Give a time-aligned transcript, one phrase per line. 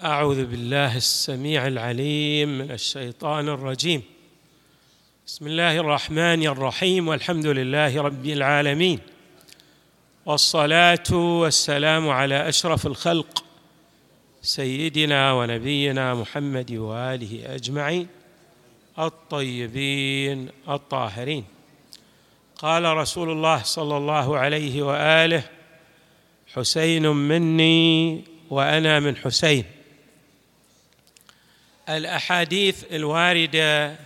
[0.00, 4.02] أعوذ بالله السميع العليم من الشيطان الرجيم.
[5.26, 8.98] بسم الله الرحمن الرحيم والحمد لله رب العالمين
[10.26, 13.44] والصلاة والسلام على أشرف الخلق
[14.42, 18.06] سيدنا ونبينا محمد وآله أجمعين
[18.98, 21.44] الطيبين الطاهرين.
[22.56, 25.42] قال رسول الله صلى الله عليه وآله
[26.54, 29.64] حسين مني وأنا من حسين.
[31.96, 33.96] الأحاديث الواردة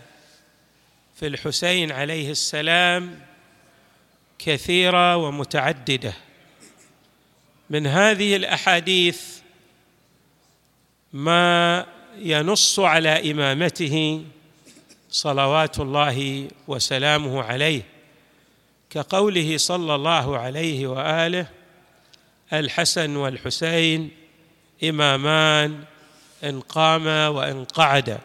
[1.17, 3.21] في الحسين عليه السلام
[4.39, 6.13] كثيرة ومتعددة.
[7.71, 9.23] من هذه الأحاديث
[11.13, 11.87] ما
[12.19, 14.25] ينص على إمامته
[15.11, 17.83] صلوات الله وسلامه عليه
[18.91, 21.47] كقوله صلى الله عليه وآله
[22.53, 24.11] الحسن والحسين
[24.85, 25.85] إمامان
[26.49, 28.19] إن قام وإن قعد.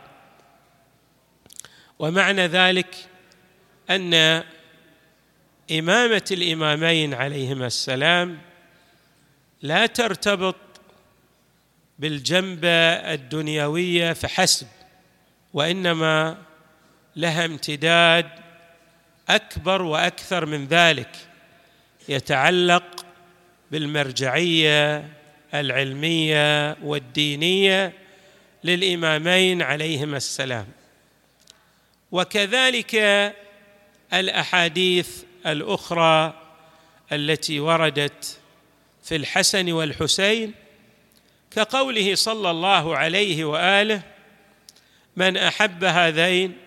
[1.99, 2.95] ومعنى ذلك
[3.89, 4.43] أن
[5.71, 8.37] إمامة الإمامين عليهما السلام
[9.61, 10.55] لا ترتبط
[11.99, 12.69] بالجنبة
[13.13, 14.67] الدنيوية فحسب
[15.53, 16.37] وإنما
[17.15, 18.29] لها امتداد
[19.29, 21.15] أكبر وأكثر من ذلك
[22.09, 23.05] يتعلق
[23.71, 25.09] بالمرجعية
[25.53, 27.93] العلمية والدينية
[28.63, 30.67] للإمامين عليهما السلام.
[32.11, 32.95] وكذلك
[34.13, 36.33] الأحاديث الأخرى
[37.11, 38.39] التي وردت
[39.03, 40.53] في الحسن والحسين
[41.51, 44.01] كقوله صلى الله عليه وآله
[45.15, 46.57] من أحب هذين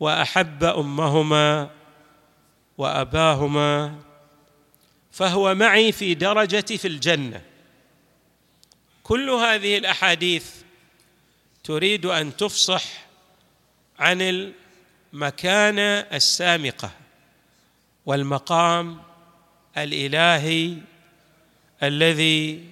[0.00, 1.70] وأحب أمهما
[2.78, 3.94] وأباهما
[5.12, 7.42] فهو معي في درجتي في الجنة.
[9.02, 10.50] كل هذه الأحاديث
[11.64, 12.84] تريد أن تفصح
[13.98, 14.18] عن
[15.12, 16.90] المكانة السامقة
[18.06, 19.02] والمقام
[19.76, 20.76] الإلهي
[21.82, 22.64] الذي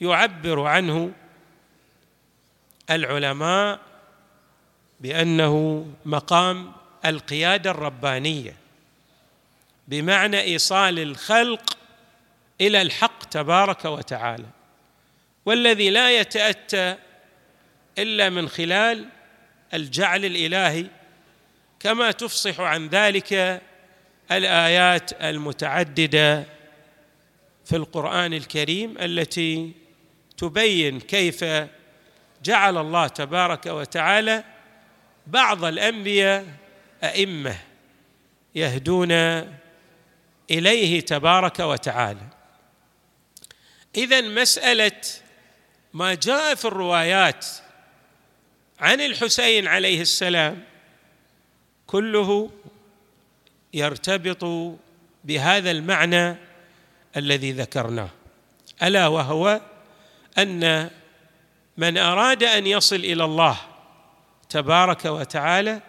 [0.00, 1.12] يعبر عنه
[2.90, 3.80] العلماء
[5.00, 6.72] بأنه مقام
[7.04, 8.56] القيادة الربانية
[9.88, 11.78] بمعنى إيصال الخلق
[12.60, 14.46] إلى الحق تبارك وتعالى
[15.46, 16.96] والذي لا يتأتى
[17.98, 19.08] إلا من خلال
[19.74, 20.86] الجعل الإلهي
[21.80, 23.62] كما تفصح عن ذلك
[24.30, 26.46] الآيات المتعددة
[27.64, 29.72] في القرآن الكريم التي
[30.36, 31.44] تبين كيف
[32.44, 34.44] جعل الله تبارك وتعالى
[35.26, 36.46] بعض الأنبياء
[37.04, 37.56] أئمة
[38.54, 39.12] يهدون
[40.50, 42.26] إليه تبارك وتعالى.
[43.96, 45.00] اذا مسألة
[45.92, 47.46] ما جاء في الروايات
[48.80, 50.64] عن الحسين عليه السلام
[51.86, 52.50] كله
[53.74, 54.74] يرتبط
[55.24, 56.36] بهذا المعنى
[57.16, 58.08] الذي ذكرناه
[58.82, 59.60] ألا وهو
[60.38, 60.90] أن
[61.76, 63.58] من أراد أن يصل إلى الله
[64.48, 65.80] تبارك وتعالى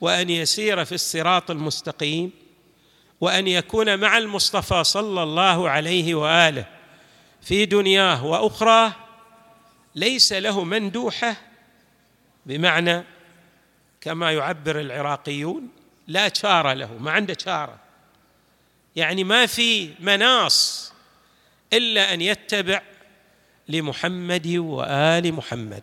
[0.00, 2.30] وأن يسير في الصراط المستقيم
[3.20, 6.66] وأن يكون مع المصطفى صلى الله عليه وآله
[7.42, 8.92] في دنياه وأخراه
[9.94, 11.36] ليس له مندوحة
[12.46, 13.04] بمعنى
[14.00, 15.68] كما يعبر العراقيون
[16.08, 17.78] لا شار له ما عنده شاره
[18.96, 20.92] يعني ما في مناص
[21.72, 22.82] إلا أن يتبع
[23.68, 25.82] لمحمد وآل محمد.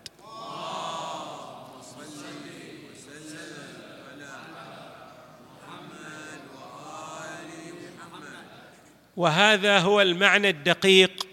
[9.17, 11.27] وهذا هو المعنى الدقيق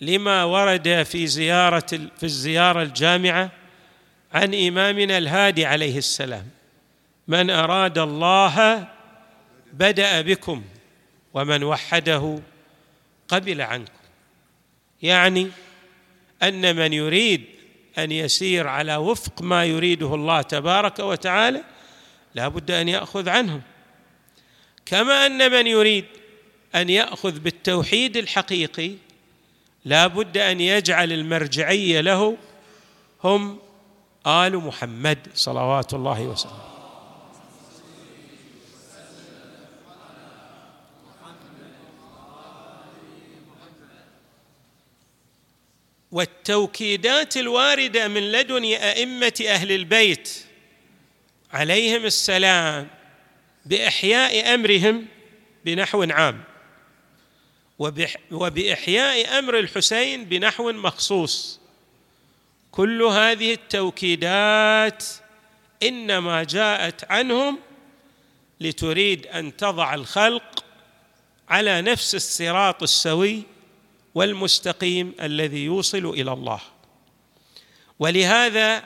[0.00, 1.86] لما ورد في زيارة
[2.16, 3.50] في الزيارة الجامعة
[4.32, 6.48] عن إمامنا الهادي عليه السلام
[7.28, 8.88] من أراد الله
[9.72, 10.64] بدأ بكم
[11.34, 12.38] ومن وحده
[13.28, 13.92] قبل عنكم.
[15.02, 15.50] يعني
[16.42, 17.44] أن من يريد
[17.98, 21.64] أن يسير على وفق ما يريده الله تبارك وتعالى
[22.34, 23.60] لا بد أن يأخذ عنه.
[24.86, 26.04] كما أن من يريد
[26.74, 28.92] أن يأخذ بالتوحيد الحقيقي
[29.84, 32.36] لا بد أن يجعل المرجعية له
[33.24, 33.58] هم
[34.28, 36.68] آل محمد صلوات الله وسلامه.
[46.12, 50.44] والتوكيدات الواردة من لدن أئمة أهل البيت
[51.52, 52.88] عليهم السلام
[53.66, 55.06] بإحياء أمرهم
[55.64, 56.44] بنحو عام
[58.30, 61.60] وبإحياء أمر الحسين بنحو مخصوص.
[62.72, 65.04] كل هذه التوكيدات
[65.82, 67.58] إنما جاءت عنهم
[68.60, 70.64] لتريد أن تضع الخلق
[71.48, 73.42] على نفس الصراط السوي
[74.14, 76.60] والمستقيم الذي يوصل إلى الله.
[77.98, 78.84] ولهذا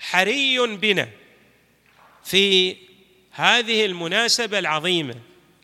[0.00, 1.08] حري بنا
[2.24, 2.76] في
[3.30, 5.14] هذه المناسبة العظيمة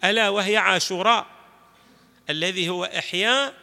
[0.05, 1.27] ألا وهي عاشوراء
[2.31, 3.55] الذي هو إحياء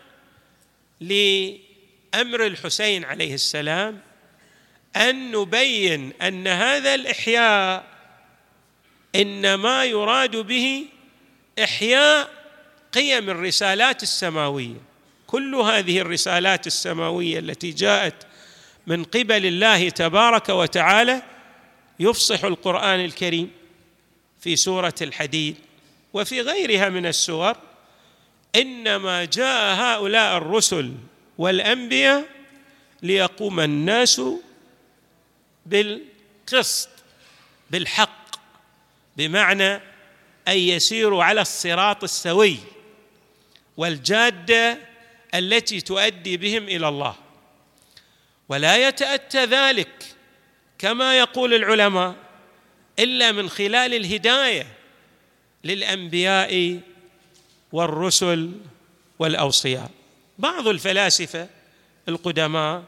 [2.13, 3.99] لامر الحسين عليه السلام
[4.95, 7.83] أن نبين أن هذا الإحياء
[9.15, 10.85] إنما يراد به
[11.63, 12.29] إحياء
[12.93, 14.81] قيم الرسالات السماوية.
[15.27, 18.15] كل هذه الرسالات السماوية التي جاءت
[18.87, 21.21] من قبل الله تبارك وتعالى
[21.99, 23.51] يفصح القرآن الكريم
[24.39, 25.55] في سورة الحديد
[26.13, 27.55] وفي غيرها من السور.
[28.55, 30.93] إنما جاء هؤلاء الرسل
[31.37, 32.25] والأنبياء
[33.01, 34.21] ليقوم الناس
[35.65, 36.89] بالقسط
[37.71, 38.35] بالحق
[39.17, 39.73] بمعنى
[40.47, 42.57] أن يسيروا على الصراط السوي
[43.77, 44.77] والجادة
[45.35, 47.15] التي تؤدي بهم إلى الله.
[48.49, 50.05] ولا يتأتى ذلك
[50.77, 52.15] كما يقول العلماء
[52.99, 54.67] إلا من خلال الهداية
[55.63, 56.79] للأنبياء
[57.71, 58.51] والرسل
[59.19, 59.91] والأوصياء.
[60.37, 61.49] بعض الفلاسفة
[62.09, 62.83] القدماء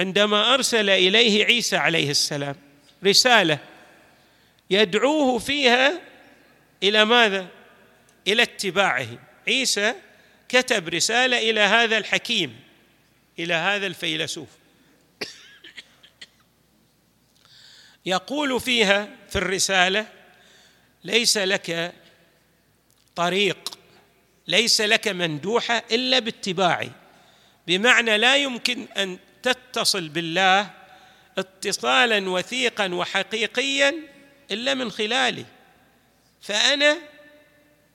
[0.00, 2.56] عندما أرسل إليه عيسى عليه السلام
[3.04, 3.58] رسالة
[4.70, 6.00] يدعوه فيها
[6.82, 7.46] إلى ماذا؟
[8.28, 9.06] إلى اتباعه.
[9.48, 9.94] عيسى
[10.48, 12.60] كتب رسالة إلى هذا الحكيم
[13.38, 14.48] إلى هذا الفيلسوف.
[18.06, 20.06] يقول فيها في الرسالة
[21.04, 21.94] ليس لك
[23.16, 23.63] طريق
[24.46, 26.90] ليس لك مندوحة إلا باتباعي
[27.66, 30.70] بمعنى لا يمكن أن تتصل بالله
[31.38, 33.94] اتصالا وثيقا وحقيقيا
[34.50, 35.44] إلا من خلالي.
[36.42, 36.98] فأنا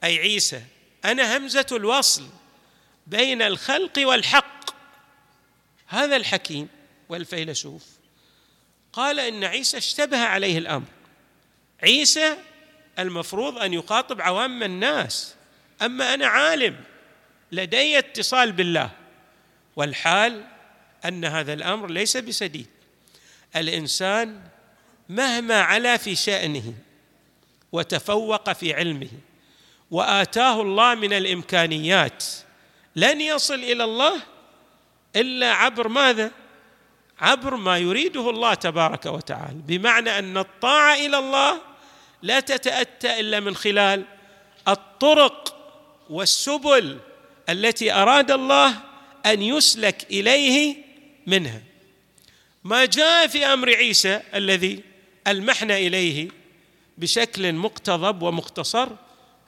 [0.04, 0.62] أي عيسى
[1.06, 2.28] أنا همزة الوصل
[3.08, 4.70] بين الخلق والحق.
[5.88, 6.68] هذا الحكيم
[7.10, 7.86] والفيلسوف
[8.94, 10.88] قال إن عيسى اشتبه عليه الأمر.
[11.84, 12.38] عيسى
[13.00, 15.36] المفروض أن يخاطب عوام الناس.
[15.82, 16.76] أما أنا عالم
[17.52, 18.90] لدي اتصال بالله
[19.76, 20.46] والحال
[21.06, 22.68] أن هذا الأمر ليس بسديد.
[23.56, 24.42] الإنسان
[25.10, 26.74] مهما علا في شأنه
[27.72, 29.10] وتفوق في علمه
[29.92, 32.24] وآتاه الله من الإمكانيات
[32.96, 34.22] لن يصل إلى الله
[35.16, 36.32] إلا عبر ماذا؟
[37.20, 39.60] عبر ما يريده الله تبارك وتعالى.
[39.68, 41.62] بمعنى أن الطاعة إلى الله
[42.22, 44.06] لا تتأتى إلا من خلال
[44.68, 45.59] الطرق
[46.10, 47.00] والسبل
[47.50, 48.78] التي أراد الله
[49.26, 50.76] أن يسلك إليه
[51.28, 51.62] منها.
[52.64, 54.84] ما جاء في أمر عيسى الذي
[55.28, 56.28] ألمحنا إليه
[56.98, 58.90] بشكل مقتضب ومختصر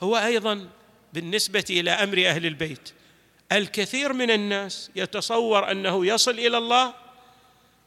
[0.04, 0.68] هو أيضا
[1.14, 2.94] بالنسبة إلى أمر أهل البيت.
[3.52, 6.94] الكثير من الناس يتصور أنه يصل إلى الله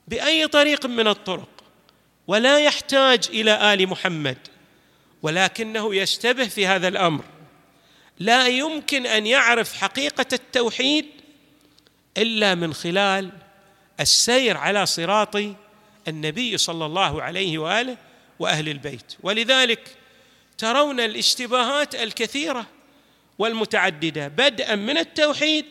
[0.08, 1.48] بأي طريق من الطرق
[2.26, 4.38] ولا يحتاج إلى آل محمد
[5.22, 7.24] ولكنه يشتبه في هذا الأمر.
[8.19, 11.06] لا يمكن أن يعرف حقيقة التوحيد
[12.19, 13.31] إلا من خلال
[14.00, 15.37] السير على صراط
[16.08, 17.96] النبي صلى الله عليه وآله
[18.38, 19.17] وأهل البيت.
[19.22, 19.96] ولذلك
[20.58, 22.67] ترون الاشتباهات الكثيرة
[23.38, 25.67] والمتعددة بدءا من التوحيد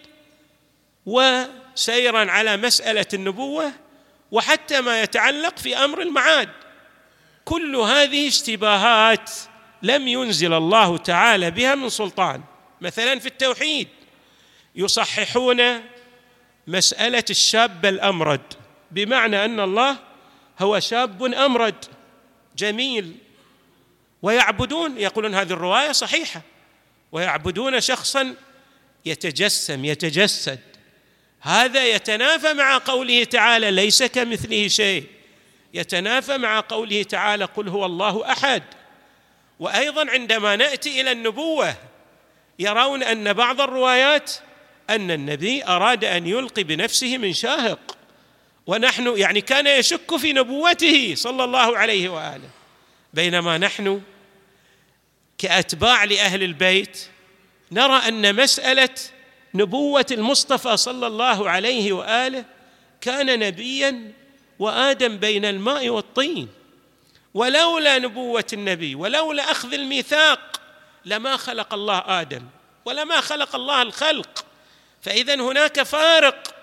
[1.06, 3.72] وسيرا على مسألة النبوة
[4.32, 6.50] وحتى ما يتعلق في أمر المعاد.
[7.46, 9.32] كل هذه اشتباهات
[9.84, 12.42] لم ينزل الله تعالى بها من سلطان.
[12.82, 13.88] مثلا في التوحيد
[14.75, 15.82] يصححون
[16.68, 18.42] مسألة الشاب الأمرد
[18.92, 19.98] بمعنى أن الله
[20.60, 21.86] هو شاب أمرد
[22.58, 23.16] جميل.
[24.22, 26.42] ويعبدون يقولون هذه الرواية صحيحة.
[27.12, 28.36] ويعبدون شخصا
[29.06, 30.60] يتجسم يتجسد.
[31.42, 35.06] هذا يتنافى مع قوله تعالى ليس كمثله شيء.
[35.74, 38.63] يتنافى مع قوله تعالى قل هو الله أحد.
[39.60, 41.75] وأيضا عندما نأتي إلى النبوة
[42.60, 44.31] يرون أن بعض الروايات
[44.89, 47.98] أن النبي أراد أن يلقي بنفسه من شاهق.
[48.67, 52.50] ونحن يعني كان يشك في نبوته صلى الله عليه وآله.
[53.13, 54.01] بينما نحن
[55.38, 57.07] كأتباع لأهل البيت
[57.72, 58.89] نرى أن مسألة
[59.53, 62.45] نبوة المصطفى صلى الله عليه وآله
[63.01, 64.12] كان نبيا
[64.60, 66.50] وآدم بين الماء والطين.
[67.34, 70.62] ولولا نبوة النبي ولولا أخذ الميثاق
[71.06, 72.48] لما خلق الله آدم
[72.86, 74.46] ولما خلق الله الخلق.
[75.02, 76.56] فاذا هناك فارق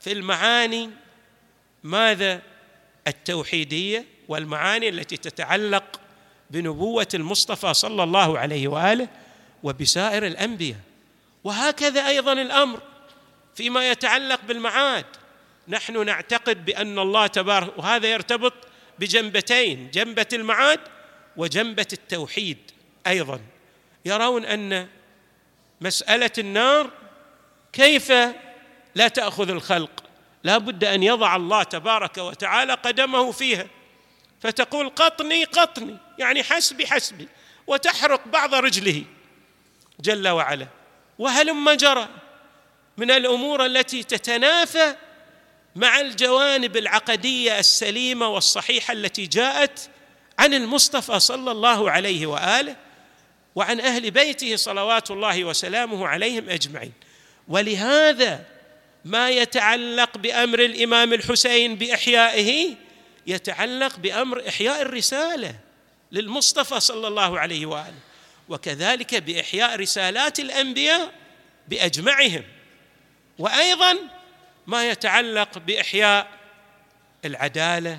[0.00, 0.90] في المعاني
[1.82, 2.42] ماذا؟
[3.06, 6.00] التوحيدية والمعاني التي تتعلق
[6.50, 9.08] بنبوة المصطفى صلى الله عليه وآله
[9.62, 10.78] وبسائر الأنبياء.
[11.44, 12.80] وهكذا أيضا الأمر
[13.54, 15.04] فيما يتعلق بالمعاد.
[15.68, 18.52] نحن نعتقد بأن الله تبارك وهذا يرتبط
[18.98, 20.80] بجنبتين جنبة المعاد
[21.36, 22.58] وجنبة التوحيد
[23.06, 23.40] أيضا.
[24.04, 24.88] يرون أن
[25.80, 26.90] مسألة النار
[27.72, 28.12] كيف
[28.94, 30.04] لا تأخذ الخلق؟
[30.44, 33.66] لا بد أن يضع الله تبارك وتعالى قدمه فيها.
[34.40, 37.28] فتقول قطني قطني يعني حسبي حسبي
[37.66, 39.04] وتحرق بعض رجله
[40.00, 40.66] جل وعلا.
[41.18, 42.08] وهلم جرى
[42.96, 44.96] من الأمور التي تتنافى
[45.76, 49.90] مع الجوانب العقدية السليمة والصحيحة التي جاءت
[50.38, 52.76] عن المصطفى صلى الله عليه وآله
[53.54, 56.92] وعن أهل بيته صلوات الله وسلامه عليهم أجمعين.
[57.48, 58.44] ولهذا
[59.04, 62.74] ما يتعلق بأمر الإمام الحسين بإحيائه
[63.26, 65.54] يتعلق بأمر إحياء الرسالة
[66.12, 67.94] للمصطفى صلى الله عليه وآله
[68.48, 71.12] وكذلك بإحياء رسالات الأنبياء
[71.68, 72.42] بأجمعهم.
[73.38, 73.98] وأيضا
[74.66, 76.28] ما يتعلق بإحياء
[77.24, 77.98] العدالة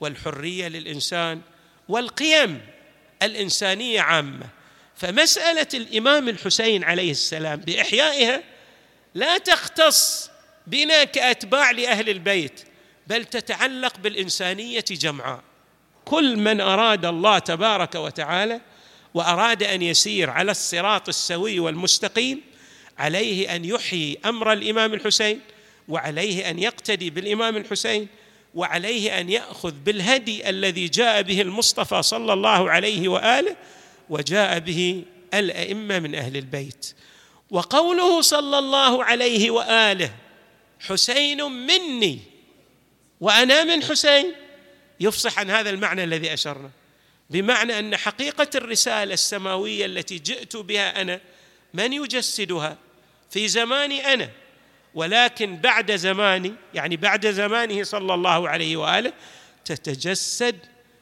[0.00, 1.40] والحرية للإنسان
[1.88, 2.60] والقيم
[3.22, 4.46] الإنسانية عامة.
[4.96, 8.42] فمسألة الإمام الحسين عليه السلام بإحيائها
[9.14, 10.30] لا تختص
[10.66, 12.60] بنا كأتباع لأهل البيت
[13.06, 15.40] بل تتعلق بالإنسانية جمعاء
[16.04, 18.60] كل من أراد الله تبارك وتعالى
[19.14, 22.40] وأراد أن يسير على الصراط السوي والمستقيم
[22.98, 25.40] عليه أن يحيي أمر الإمام الحسين
[25.88, 28.08] وعليه أن يقتدي بالإمام الحسين
[28.54, 33.56] وعليه أن يأخذ بالهدي الذي جاء به المصطفى صلى الله عليه وآله
[34.10, 36.94] وجاء به الأئمة من أهل البيت.
[37.50, 40.14] وقوله صلى الله عليه وآله
[40.80, 42.20] حسين مني
[43.20, 44.32] وأنا من حسين
[45.00, 46.70] يفصح عن هذا المعنى الذي أشرنا.
[47.30, 51.20] بمعنى أن حقيقة الرسالة السماوية التي جئت بها أنا
[51.74, 52.78] من يجسدها؟
[53.30, 54.30] في زماني أنا.
[54.94, 59.12] ولكن بعد زماني يعني بعد زمانه صلى الله عليه وآله
[59.64, 60.56] تتجسد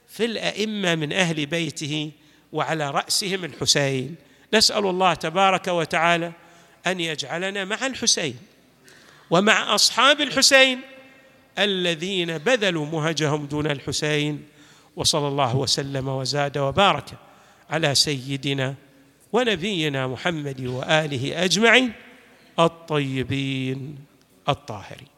[0.08, 2.10] في الأئمة من أهل بيته
[2.52, 4.14] وعلى رأسهم الحسين.
[4.54, 6.32] نسأل الله تبارك وتعالى
[6.86, 8.36] أن يجعلنا مع الحسين
[9.30, 10.80] ومع أصحاب الحسين
[11.58, 14.42] الذين بذلوا مهجهم دون الحسين
[14.96, 17.04] وصلى الله وسلم وزاد وبارك
[17.70, 18.74] على سيدنا
[19.32, 21.92] ونبينا محمد وآله أجمعين.
[22.58, 23.98] الطيبين
[24.48, 25.08] الطاهرين.